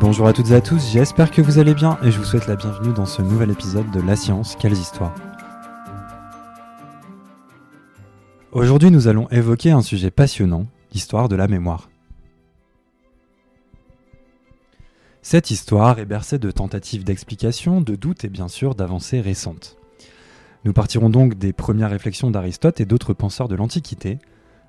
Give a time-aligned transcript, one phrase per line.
[0.00, 2.46] Bonjour à toutes et à tous, j'espère que vous allez bien et je vous souhaite
[2.46, 5.14] la bienvenue dans ce nouvel épisode de La Science, quelles histoires
[8.50, 10.64] Aujourd'hui nous allons évoquer un sujet passionnant,
[10.94, 11.90] l'histoire de la mémoire.
[15.20, 19.76] Cette histoire est bercée de tentatives d'explication, de doutes et bien sûr d'avancées récentes.
[20.64, 24.18] Nous partirons donc des premières réflexions d'Aristote et d'autres penseurs de l'Antiquité,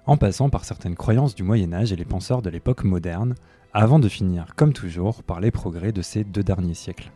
[0.05, 3.35] en passant par certaines croyances du Moyen Âge et les penseurs de l'époque moderne,
[3.73, 7.11] avant de finir, comme toujours, par les progrès de ces deux derniers siècles.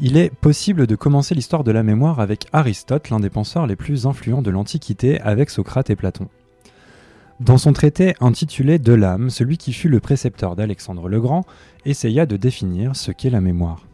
[0.00, 3.74] Il est possible de commencer l'histoire de la mémoire avec Aristote, l'un des penseurs les
[3.74, 6.28] plus influents de l'Antiquité, avec Socrate et Platon.
[7.40, 11.44] Dans son traité intitulé De l'âme, celui qui fut le précepteur d'Alexandre le Grand
[11.84, 13.87] essaya de définir ce qu'est la mémoire.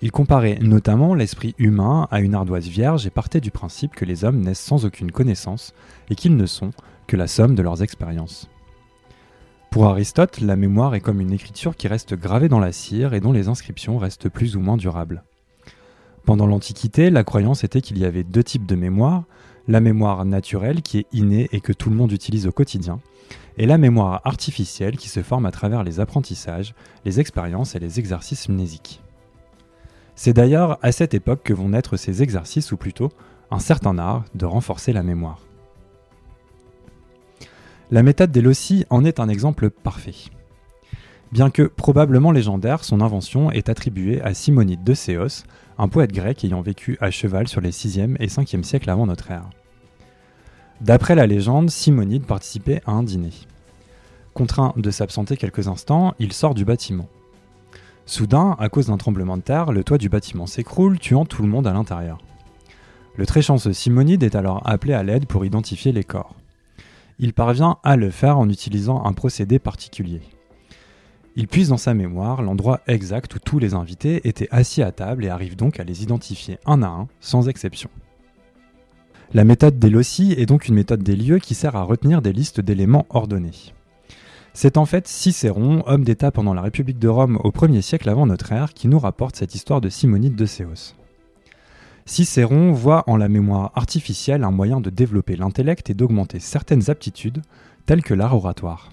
[0.00, 4.24] Il comparait notamment l'esprit humain à une ardoise vierge et partait du principe que les
[4.24, 5.74] hommes naissent sans aucune connaissance
[6.10, 6.70] et qu'ils ne sont
[7.06, 8.48] que la somme de leurs expériences.
[9.70, 13.20] Pour Aristote, la mémoire est comme une écriture qui reste gravée dans la cire et
[13.20, 15.24] dont les inscriptions restent plus ou moins durables.
[16.24, 19.24] Pendant l'Antiquité, la croyance était qu'il y avait deux types de mémoire,
[19.66, 23.00] la mémoire naturelle qui est innée et que tout le monde utilise au quotidien,
[23.56, 27.98] et la mémoire artificielle qui se forme à travers les apprentissages, les expériences et les
[27.98, 29.02] exercices mnésiques.
[30.20, 33.12] C'est d'ailleurs à cette époque que vont naître ces exercices, ou plutôt
[33.52, 35.38] un certain art de renforcer la mémoire.
[37.92, 38.42] La méthode des
[38.90, 40.16] en est un exemple parfait.
[41.30, 45.44] Bien que probablement légendaire, son invention est attribuée à Simonide de Céos,
[45.78, 49.30] un poète grec ayant vécu à cheval sur les 6e et 5e siècles avant notre
[49.30, 49.48] ère.
[50.80, 53.34] D'après la légende, Simonide participait à un dîner.
[54.34, 57.08] Contraint de s'absenter quelques instants, il sort du bâtiment.
[58.08, 61.48] Soudain, à cause d'un tremblement de terre, le toit du bâtiment s'écroule, tuant tout le
[61.48, 62.18] monde à l'intérieur.
[63.16, 66.34] Le très chanceux Simonide est alors appelé à l'aide pour identifier les corps
[67.18, 70.20] il parvient à le faire en utilisant un procédé particulier.
[71.36, 75.24] Il puise dans sa mémoire l'endroit exact où tous les invités étaient assis à table
[75.24, 77.90] et arrive donc à les identifier un à un, sans exception.
[79.34, 79.88] La méthode des
[80.32, 83.74] est donc une méthode des lieux qui sert à retenir des listes d'éléments ordonnés.
[84.60, 88.26] C'est en fait Cicéron, homme d'État pendant la République de Rome au 1er siècle avant
[88.26, 90.96] notre ère, qui nous rapporte cette histoire de Simonide de Céos.
[92.06, 97.40] Cicéron voit en la mémoire artificielle un moyen de développer l'intellect et d'augmenter certaines aptitudes,
[97.86, 98.90] telles que l'art oratoire.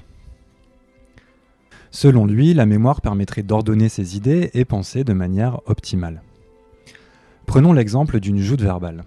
[1.90, 6.22] Selon lui, la mémoire permettrait d'ordonner ses idées et penser de manière optimale.
[7.48, 9.04] Prenons l'exemple d'une joute verbale.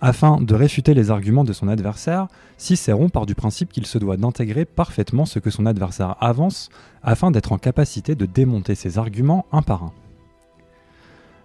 [0.00, 4.16] Afin de réfuter les arguments de son adversaire, Cicéron part du principe qu'il se doit
[4.16, 6.68] d'intégrer parfaitement ce que son adversaire avance
[7.02, 9.92] afin d'être en capacité de démonter ses arguments un par un.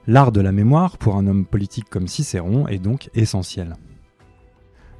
[0.06, 3.76] L'art de la mémoire, pour un homme politique comme Cicéron, est donc essentiel.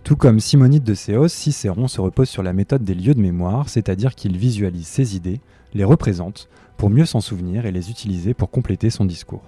[0.04, 3.70] Tout comme Simonide de Céos, Cicéron se repose sur la méthode des lieux de mémoire,
[3.70, 5.42] c'est-à-dire qu'il visualise ses idées,
[5.74, 9.44] les représente, pour mieux s'en souvenir et les utiliser pour compléter son discours.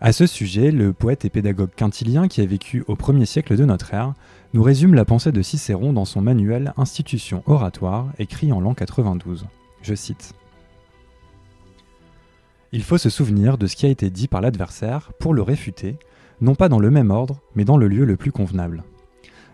[0.00, 3.64] À ce sujet, le poète et pédagogue quintilien qui a vécu au 1er siècle de
[3.64, 4.14] notre ère
[4.54, 9.46] nous résume la pensée de Cicéron dans son manuel Institution oratoire, écrit en l'an 92.
[9.82, 10.34] Je cite
[12.72, 15.96] il faut se souvenir de ce qui a été dit par l'adversaire pour le réfuter,
[16.40, 18.84] non pas dans le même ordre, mais dans le lieu le plus convenable.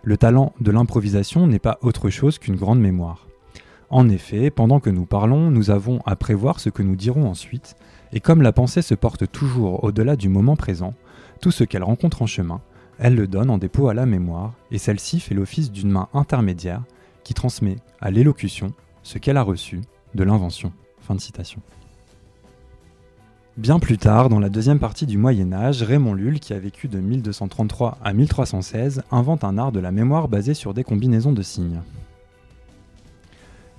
[0.03, 3.27] Le talent de l'improvisation n'est pas autre chose qu'une grande mémoire.
[3.89, 7.77] En effet, pendant que nous parlons, nous avons à prévoir ce que nous dirons ensuite,
[8.17, 10.95] et comme la pensée se porte toujours au-delà du moment présent,
[11.43, 12.63] tout ce qu'elle rencontre en chemin,
[12.99, 16.83] elle le donne en dépôt à la mémoire, et celle-ci fait l'office d'une main intermédiaire
[17.25, 18.73] qui transmet à l'élocution
[19.03, 19.83] ce qu'elle a reçu
[20.15, 20.73] de l'invention.
[23.59, 26.89] Bien plus tard, dans la deuxième partie du Moyen Âge, Raymond Lull, qui a vécu
[26.89, 31.43] de 1233 à 1316, invente un art de la mémoire basé sur des combinaisons de
[31.43, 31.83] signes.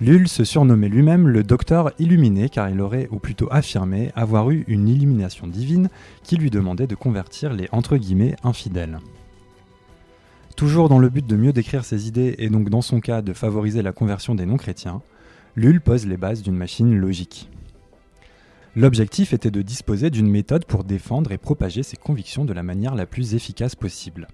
[0.00, 4.64] Lull se surnommait lui-même le docteur illuminé car il aurait, ou plutôt affirmé, avoir eu
[4.68, 5.88] une illumination divine
[6.22, 7.98] qui lui demandait de convertir les entre
[8.44, 9.00] infidèles.
[10.54, 13.32] Toujours dans le but de mieux décrire ses idées et donc dans son cas de
[13.32, 15.02] favoriser la conversion des non-chrétiens,
[15.56, 17.50] Lull pose les bases d'une machine logique.
[18.76, 22.94] L'objectif était de disposer d'une méthode pour défendre et propager ses convictions de la manière
[22.94, 24.28] la plus efficace possible.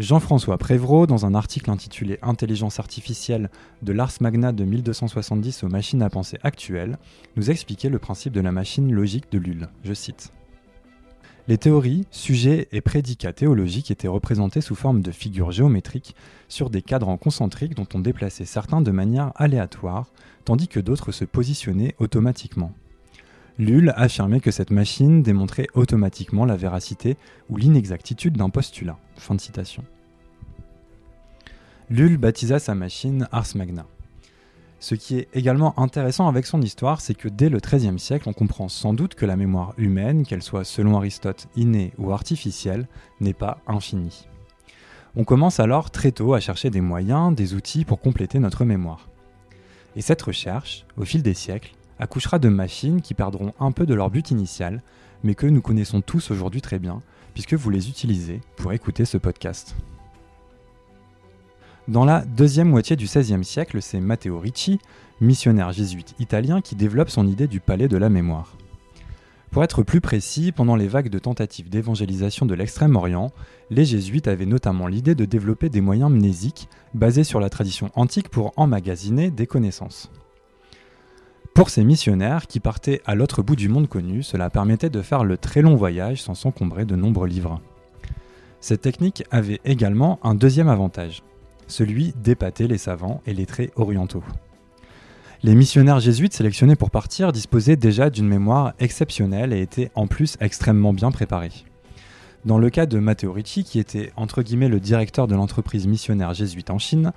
[0.00, 3.50] Jean-François Prévraud, dans un article intitulé Intelligence artificielle
[3.82, 6.96] de l'Ars Magna de 1270 aux machines à penser actuelles,
[7.36, 9.68] nous expliquait le principe de la machine logique de Lull.
[9.84, 10.32] Je cite.
[11.48, 16.16] Les théories, sujets et prédicats théologiques étaient représentés sous forme de figures géométriques
[16.48, 20.06] sur des cadrans concentriques dont on déplaçait certains de manière aléatoire,
[20.46, 22.72] tandis que d'autres se positionnaient automatiquement.
[23.58, 27.16] Lull affirmait que cette machine démontrait automatiquement la véracité
[27.48, 28.98] ou l'inexactitude d'un postulat.
[31.90, 33.84] Lull baptisa sa machine Ars Magna.
[34.78, 38.32] Ce qui est également intéressant avec son histoire, c'est que dès le XIIIe siècle, on
[38.32, 42.88] comprend sans doute que la mémoire humaine, qu'elle soit selon Aristote innée ou artificielle,
[43.20, 44.26] n'est pas infinie.
[45.16, 49.08] On commence alors très tôt à chercher des moyens, des outils pour compléter notre mémoire.
[49.96, 53.94] Et cette recherche, au fil des siècles, accouchera de machines qui perdront un peu de
[53.94, 54.82] leur but initial,
[55.22, 57.02] mais que nous connaissons tous aujourd'hui très bien,
[57.34, 59.76] puisque vous les utilisez pour écouter ce podcast.
[61.88, 64.78] Dans la deuxième moitié du XVIe siècle, c'est Matteo Ricci,
[65.20, 68.56] missionnaire jésuite italien, qui développe son idée du palais de la mémoire.
[69.50, 73.32] Pour être plus précis, pendant les vagues de tentatives d'évangélisation de l'Extrême-Orient,
[73.70, 78.28] les jésuites avaient notamment l'idée de développer des moyens mnésiques basés sur la tradition antique
[78.28, 80.12] pour emmagasiner des connaissances.
[81.60, 85.24] Pour ces missionnaires qui partaient à l'autre bout du monde connu, cela permettait de faire
[85.24, 87.60] le très long voyage sans s'encombrer de nombreux livres.
[88.62, 91.22] Cette technique avait également un deuxième avantage
[91.66, 94.24] celui d'épater les savants et les traits orientaux.
[95.42, 100.38] Les missionnaires jésuites sélectionnés pour partir disposaient déjà d'une mémoire exceptionnelle et étaient en plus
[100.40, 101.52] extrêmement bien préparés.
[102.46, 106.32] Dans le cas de Matteo Ricci, qui était entre guillemets le directeur de l'entreprise missionnaire
[106.32, 107.12] jésuite en Chine,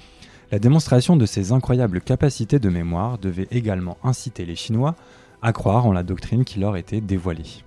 [0.53, 4.93] la démonstration de ses incroyables capacités de mémoire devait également inciter les Chinois
[5.41, 7.63] à croire en la doctrine qui leur était dévoilée.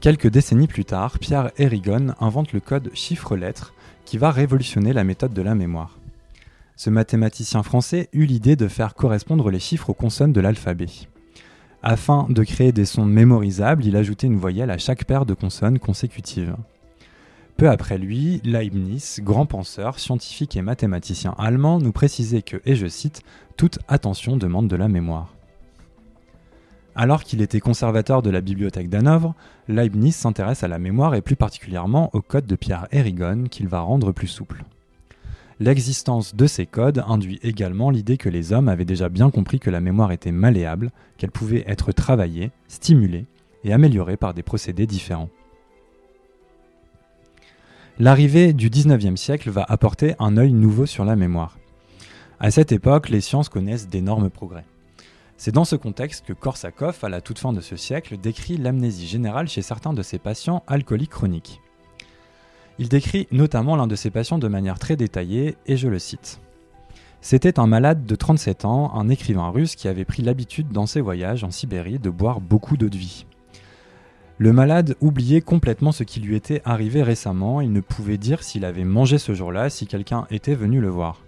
[0.00, 3.72] Quelques décennies plus tard, Pierre Erigon invente le code chiffre-lettre
[4.04, 5.96] qui va révolutionner la méthode de la mémoire.
[6.76, 10.90] Ce mathématicien français eut l'idée de faire correspondre les chiffres aux consonnes de l'alphabet.
[11.82, 15.78] Afin de créer des sons mémorisables, il ajoutait une voyelle à chaque paire de consonnes
[15.78, 16.54] consécutives.
[17.56, 22.86] Peu après lui, Leibniz, grand penseur, scientifique et mathématicien allemand, nous précisait que, et je
[22.86, 23.22] cite,
[23.56, 25.34] toute attention demande de la mémoire.
[26.94, 29.34] Alors qu'il était conservateur de la bibliothèque d'Hanovre,
[29.68, 33.80] Leibniz s'intéresse à la mémoire et plus particulièrement au code de Pierre Erigon qu'il va
[33.80, 34.64] rendre plus souple.
[35.60, 39.68] L'existence de ces codes induit également l'idée que les hommes avaient déjà bien compris que
[39.68, 43.26] la mémoire était malléable, qu'elle pouvait être travaillée, stimulée
[43.64, 45.28] et améliorée par des procédés différents.
[48.00, 51.58] L'arrivée du 19e siècle va apporter un œil nouveau sur la mémoire.
[52.38, 54.64] À cette époque, les sciences connaissent d'énormes progrès.
[55.36, 59.06] C'est dans ce contexte que Korsakoff, à la toute fin de ce siècle, décrit l'amnésie
[59.06, 61.60] générale chez certains de ses patients alcooliques chroniques.
[62.78, 66.40] Il décrit notamment l'un de ses patients de manière très détaillée, et je le cite.
[67.20, 71.02] C'était un malade de 37 ans, un écrivain russe qui avait pris l'habitude dans ses
[71.02, 73.26] voyages en Sibérie de boire beaucoup d'eau de vie.
[74.40, 78.64] Le malade oubliait complètement ce qui lui était arrivé récemment, il ne pouvait dire s'il
[78.64, 81.20] avait mangé ce jour-là, si quelqu'un était venu le voir.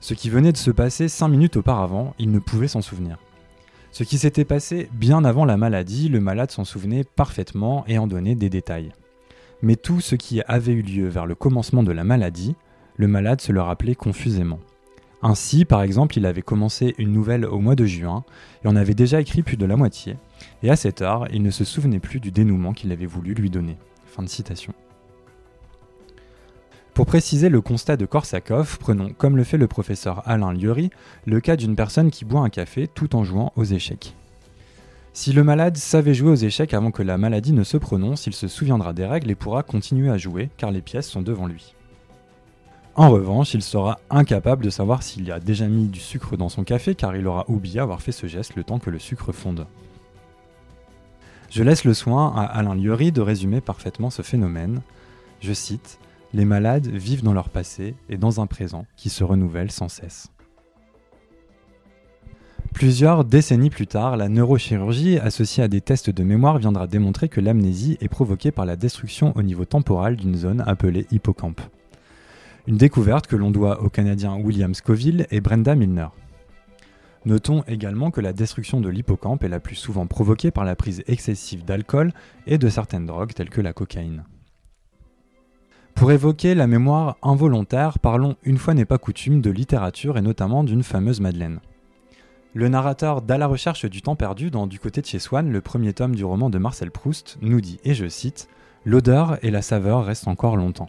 [0.00, 3.16] Ce qui venait de se passer cinq minutes auparavant, il ne pouvait s'en souvenir.
[3.92, 8.06] Ce qui s'était passé bien avant la maladie, le malade s'en souvenait parfaitement et en
[8.06, 8.92] donnait des détails.
[9.62, 12.56] Mais tout ce qui avait eu lieu vers le commencement de la maladie,
[12.96, 14.60] le malade se le rappelait confusément.
[15.22, 18.24] Ainsi, par exemple, il avait commencé une nouvelle au mois de juin
[18.64, 20.16] et en avait déjà écrit plus de la moitié,
[20.62, 23.50] et à cette heure, il ne se souvenait plus du dénouement qu'il avait voulu lui
[23.50, 23.76] donner.
[24.06, 24.72] Fin de citation.
[26.94, 30.90] Pour préciser le constat de Korsakoff, prenons, comme le fait le professeur Alain Liori,
[31.26, 34.14] le cas d'une personne qui boit un café tout en jouant aux échecs.
[35.12, 38.32] Si le malade savait jouer aux échecs avant que la maladie ne se prononce, il
[38.32, 41.74] se souviendra des règles et pourra continuer à jouer car les pièces sont devant lui.
[42.96, 46.64] En revanche, il sera incapable de savoir s'il a déjà mis du sucre dans son
[46.64, 49.66] café car il aura oublié avoir fait ce geste le temps que le sucre fonde.
[51.50, 54.82] Je laisse le soin à Alain Liori de résumer parfaitement ce phénomène.
[55.40, 55.98] Je cite
[56.32, 60.28] les malades vivent dans leur passé et dans un présent qui se renouvelle sans cesse.
[62.72, 67.40] Plusieurs décennies plus tard, la neurochirurgie associée à des tests de mémoire viendra démontrer que
[67.40, 71.60] l'amnésie est provoquée par la destruction au niveau temporal d'une zone appelée hippocampe.
[72.66, 76.08] Une découverte que l'on doit au Canadien William Scoville et Brenda Milner.
[77.24, 81.02] Notons également que la destruction de l'hippocampe est la plus souvent provoquée par la prise
[81.06, 82.12] excessive d'alcool
[82.46, 84.24] et de certaines drogues telles que la cocaïne.
[85.94, 90.64] Pour évoquer la mémoire involontaire, parlons une fois n'est pas coutume de littérature et notamment
[90.64, 91.60] d'une fameuse Madeleine.
[92.54, 95.60] Le narrateur d'À la recherche du temps perdu dans Du côté de chez Swann, le
[95.60, 98.48] premier tome du roman de Marcel Proust, nous dit, et je cite,
[98.84, 100.88] L'odeur et la saveur restent encore longtemps.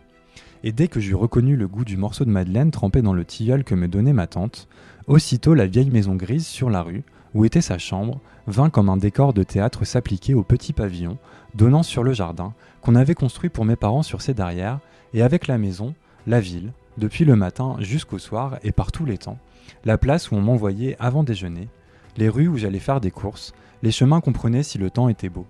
[0.63, 3.63] Et dès que j'eus reconnu le goût du morceau de Madeleine trempé dans le tilleul
[3.63, 4.67] que me donnait ma tante,
[5.07, 7.03] aussitôt la vieille maison grise sur la rue,
[7.33, 11.17] où était sa chambre, vint comme un décor de théâtre s'appliquer au petit pavillon,
[11.55, 14.79] donnant sur le jardin, qu'on avait construit pour mes parents sur ses derrières,
[15.13, 15.95] et avec la maison,
[16.27, 19.39] la ville, depuis le matin jusqu'au soir et par tous les temps,
[19.85, 21.69] la place où on m'envoyait avant déjeuner,
[22.17, 25.29] les rues où j'allais faire des courses, les chemins qu'on prenait si le temps était
[25.29, 25.47] beau.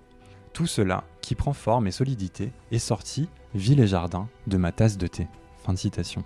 [0.52, 1.04] Tout cela,
[1.34, 5.28] prend forme et solidité, est sorti, ville et jardin, de ma tasse de thé.
[5.64, 6.24] Fin citation.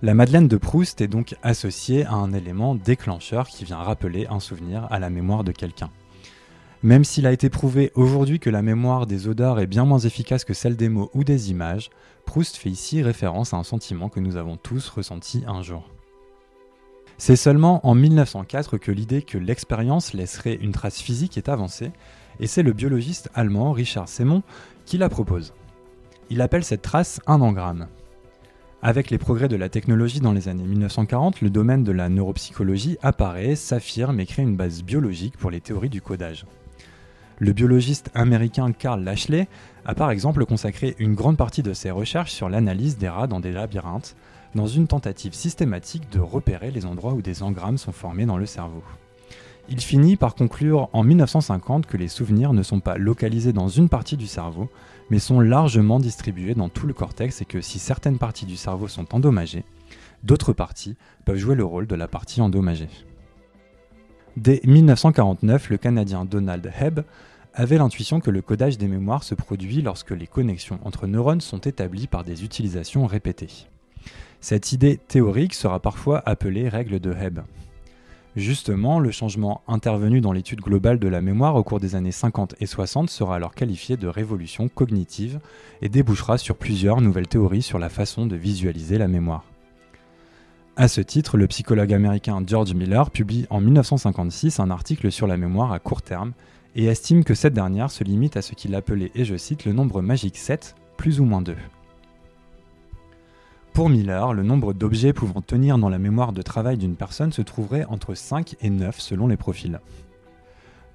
[0.00, 4.38] La Madeleine de Proust est donc associée à un élément déclencheur qui vient rappeler un
[4.38, 5.90] souvenir à la mémoire de quelqu'un.
[6.84, 10.44] Même s'il a été prouvé aujourd'hui que la mémoire des odeurs est bien moins efficace
[10.44, 11.90] que celle des mots ou des images,
[12.24, 15.90] Proust fait ici référence à un sentiment que nous avons tous ressenti un jour.
[17.16, 21.90] C'est seulement en 1904 que l'idée que l'expérience laisserait une trace physique est avancée,
[22.40, 24.42] et c'est le biologiste allemand Richard Semon
[24.86, 25.52] qui la propose.
[26.30, 27.88] Il appelle cette trace un engramme.
[28.80, 32.96] Avec les progrès de la technologie dans les années 1940, le domaine de la neuropsychologie
[33.02, 36.46] apparaît, s'affirme et crée une base biologique pour les théories du codage.
[37.38, 39.48] Le biologiste américain Carl Lashley
[39.84, 43.40] a par exemple consacré une grande partie de ses recherches sur l'analyse des rats dans
[43.40, 44.16] des labyrinthes,
[44.54, 48.46] dans une tentative systématique de repérer les endroits où des engrammes sont formés dans le
[48.46, 48.82] cerveau.
[49.70, 53.90] Il finit par conclure en 1950 que les souvenirs ne sont pas localisés dans une
[53.90, 54.70] partie du cerveau,
[55.10, 58.88] mais sont largement distribués dans tout le cortex et que si certaines parties du cerveau
[58.88, 59.64] sont endommagées,
[60.22, 60.96] d'autres parties
[61.26, 62.88] peuvent jouer le rôle de la partie endommagée.
[64.38, 67.00] Dès 1949, le Canadien Donald Hebb
[67.52, 71.58] avait l'intuition que le codage des mémoires se produit lorsque les connexions entre neurones sont
[71.58, 73.66] établies par des utilisations répétées.
[74.40, 77.40] Cette idée théorique sera parfois appelée règle de Hebb.
[78.38, 82.54] Justement, le changement intervenu dans l'étude globale de la mémoire au cours des années 50
[82.60, 85.40] et 60 sera alors qualifié de révolution cognitive
[85.82, 89.42] et débouchera sur plusieurs nouvelles théories sur la façon de visualiser la mémoire.
[90.76, 95.36] À ce titre, le psychologue américain George Miller publie en 1956 un article sur la
[95.36, 96.30] mémoire à court terme
[96.76, 99.72] et estime que cette dernière se limite à ce qu'il appelait, et je cite, le
[99.72, 101.56] nombre magique 7, plus ou moins 2.
[103.78, 107.42] Pour Miller, le nombre d'objets pouvant tenir dans la mémoire de travail d'une personne se
[107.42, 109.78] trouverait entre 5 et 9 selon les profils.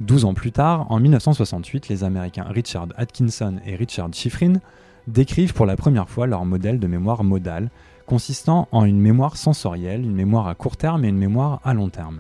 [0.02, 4.56] 12 ans plus tard, en 1968, les Américains Richard Atkinson et Richard Schifrin
[5.08, 7.70] décrivent pour la première fois leur modèle de mémoire modale,
[8.06, 11.88] consistant en une mémoire sensorielle, une mémoire à court terme et une mémoire à long
[11.88, 12.20] terme.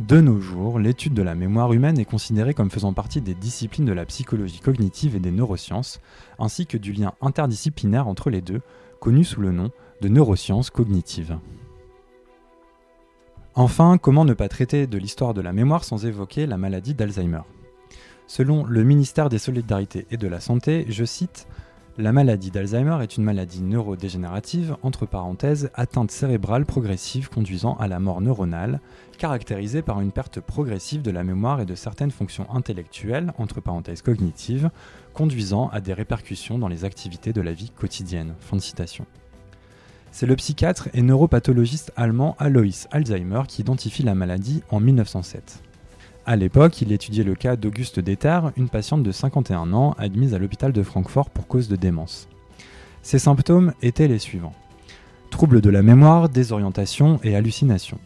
[0.00, 3.86] De nos jours, l'étude de la mémoire humaine est considérée comme faisant partie des disciplines
[3.86, 6.00] de la psychologie cognitive et des neurosciences,
[6.40, 8.60] ainsi que du lien interdisciplinaire entre les deux,
[9.00, 11.38] connu sous le nom de neurosciences cognitives.
[13.54, 17.42] Enfin, comment ne pas traiter de l'histoire de la mémoire sans évoquer la maladie d'Alzheimer?
[18.26, 21.46] Selon le ministère des Solidarités et de la Santé, je cite
[21.98, 28.00] la maladie d'Alzheimer est une maladie neurodégénérative, entre parenthèses, atteinte cérébrale progressive conduisant à la
[28.00, 28.80] mort neuronale,
[29.16, 34.02] caractérisée par une perte progressive de la mémoire et de certaines fonctions intellectuelles, entre parenthèses
[34.02, 34.68] cognitives,
[35.16, 38.34] conduisant à des répercussions dans les activités de la vie quotidienne.
[40.12, 45.62] C'est le psychiatre et neuropathologiste allemand Alois Alzheimer qui identifie la maladie en 1907.
[46.26, 50.38] À l'époque, il étudiait le cas d'Auguste Déter, une patiente de 51 ans admise à
[50.38, 52.28] l'hôpital de Francfort pour cause de démence.
[53.02, 54.54] Ses symptômes étaient les suivants.
[55.30, 58.00] Troubles de la mémoire, désorientation et hallucinations.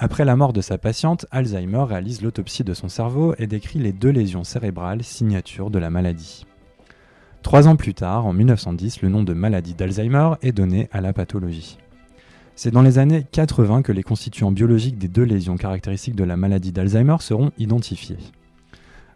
[0.00, 3.92] Après la mort de sa patiente, Alzheimer réalise l'autopsie de son cerveau et décrit les
[3.92, 6.46] deux lésions cérébrales, signature de la maladie.
[7.42, 11.12] Trois ans plus tard, en 1910, le nom de maladie d'Alzheimer est donné à la
[11.12, 11.78] pathologie.
[12.54, 16.36] C'est dans les années 80 que les constituants biologiques des deux lésions caractéristiques de la
[16.36, 18.18] maladie d'Alzheimer seront identifiés.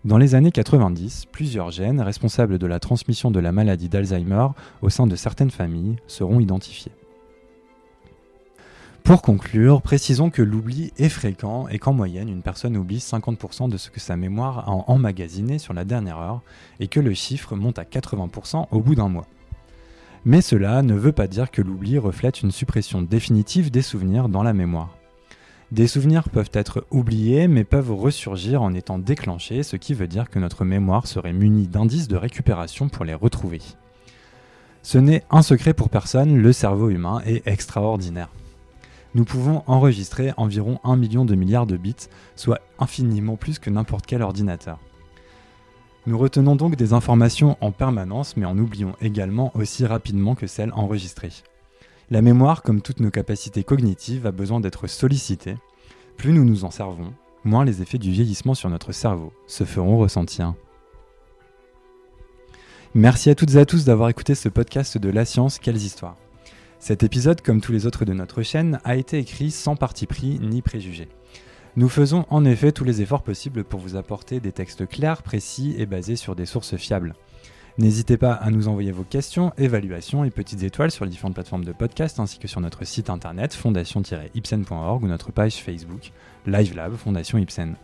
[0.05, 4.49] Dans les années 90, plusieurs gènes responsables de la transmission de la maladie d'Alzheimer
[4.81, 6.91] au sein de certaines familles seront identifiés.
[9.05, 13.77] Pour conclure, précisons que l'oubli est fréquent et qu'en moyenne, une personne oublie 50% de
[13.77, 16.43] ce que sa mémoire a emmagasiné sur la dernière heure
[16.79, 19.27] et que le chiffre monte à 80% au bout d'un mois.
[20.25, 24.45] Mais cela ne veut pas dire que l'oubli reflète une suppression définitive des souvenirs dans
[24.45, 24.97] la mémoire.
[25.73, 30.31] Des souvenirs peuvent être oubliés mais peuvent ressurgir en étant déclenchés, ce qui veut dire
[30.31, 33.61] que notre mémoire serait munie d'indices de récupération pour les retrouver.
[34.83, 38.29] Ce n'est un secret pour personne, le cerveau humain est extraordinaire.
[39.15, 44.07] Nous pouvons enregistrer environ 1 million de milliards de bits, soit infiniment plus que n'importe
[44.07, 44.79] quel ordinateur.
[46.07, 50.73] Nous retenons donc des informations en permanence, mais en oublions également aussi rapidement que celles
[50.73, 51.45] enregistrées.
[52.11, 55.57] La mémoire, comme toutes nos capacités cognitives, a besoin d'être sollicitée.
[56.17, 57.13] Plus nous nous en servons,
[57.45, 60.55] moins les effets du vieillissement sur notre cerveau se feront ressentir.
[62.95, 66.17] Merci à toutes et à tous d'avoir écouté ce podcast de La Science, quelles histoires.
[66.83, 70.41] Cet épisode, comme tous les autres de notre chaîne, a été écrit sans parti pris
[70.41, 71.07] ni préjugé.
[71.77, 75.77] Nous faisons en effet tous les efforts possibles pour vous apporter des textes clairs, précis
[75.79, 77.15] et basés sur des sources fiables.
[77.79, 81.65] N'hésitez pas à nous envoyer vos questions, évaluations et petites étoiles sur les différentes plateformes
[81.65, 86.11] de podcast ainsi que sur notre site internet fondation-ipsen.org ou notre page Facebook
[86.49, 87.77] LiveLab Fondation Ipsen.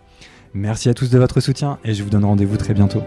[0.55, 3.05] Merci à tous de votre soutien et je vous donne rendez-vous très bientôt.